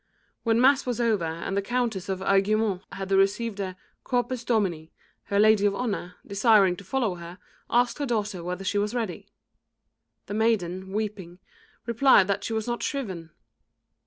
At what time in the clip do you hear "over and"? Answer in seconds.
0.99-1.55